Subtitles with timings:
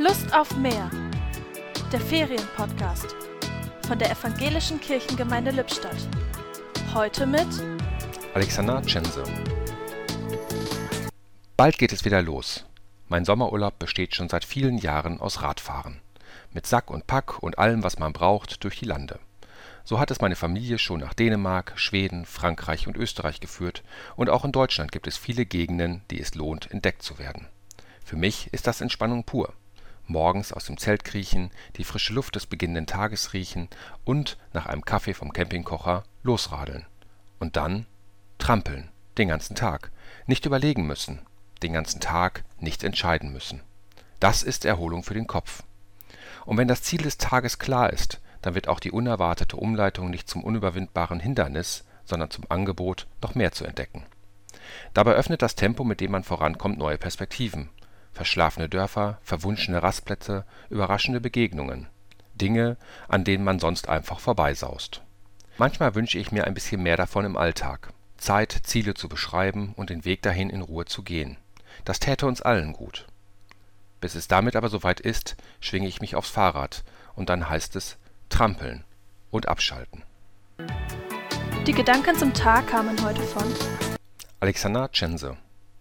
[0.00, 0.88] Lust auf mehr.
[1.90, 3.16] Der Ferienpodcast
[3.84, 5.96] von der Evangelischen Kirchengemeinde Lippstadt.
[6.94, 7.48] Heute mit
[8.32, 9.24] Alexander Tschense.
[11.56, 12.64] Bald geht es wieder los.
[13.08, 15.98] Mein Sommerurlaub besteht schon seit vielen Jahren aus Radfahren.
[16.52, 19.18] Mit Sack und Pack und allem, was man braucht, durch die Lande.
[19.82, 23.82] So hat es meine Familie schon nach Dänemark, Schweden, Frankreich und Österreich geführt,
[24.14, 27.48] und auch in Deutschland gibt es viele Gegenden, die es lohnt, entdeckt zu werden.
[28.04, 29.52] Für mich ist das Entspannung pur.
[30.08, 33.68] Morgens aus dem Zelt kriechen, die frische Luft des beginnenden Tages riechen
[34.04, 36.86] und nach einem Kaffee vom Campingkocher losradeln.
[37.38, 37.86] Und dann
[38.38, 39.90] trampeln, den ganzen Tag.
[40.26, 41.20] Nicht überlegen müssen,
[41.62, 43.60] den ganzen Tag nicht entscheiden müssen.
[44.20, 45.62] Das ist Erholung für den Kopf.
[46.44, 50.28] Und wenn das Ziel des Tages klar ist, dann wird auch die unerwartete Umleitung nicht
[50.28, 54.06] zum unüberwindbaren Hindernis, sondern zum Angebot, noch mehr zu entdecken.
[54.94, 57.68] Dabei öffnet das Tempo, mit dem man vorankommt, neue Perspektiven.
[58.18, 61.86] Verschlafene Dörfer, verwunschene Rastplätze, überraschende Begegnungen.
[62.34, 65.02] Dinge, an denen man sonst einfach vorbeisaust.
[65.56, 67.92] Manchmal wünsche ich mir ein bisschen mehr davon im Alltag.
[68.16, 71.36] Zeit, Ziele zu beschreiben und den Weg dahin in Ruhe zu gehen.
[71.84, 73.06] Das täte uns allen gut.
[74.00, 76.82] Bis es damit aber soweit ist, schwinge ich mich aufs Fahrrad
[77.14, 77.98] und dann heißt es
[78.30, 78.82] trampeln
[79.30, 80.02] und abschalten.
[81.68, 83.44] Die Gedanken zum Tag kamen heute von
[84.40, 85.36] Alexander Tschense